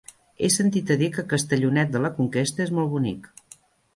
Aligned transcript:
He 0.45 0.47
sentit 0.53 0.93
a 0.93 0.97
dir 1.01 1.09
que 1.17 1.25
Castellonet 1.33 1.93
de 1.95 2.01
la 2.05 2.11
Conquesta 2.17 2.65
és 2.65 2.75
molt 2.79 2.93
bonic. 2.97 3.29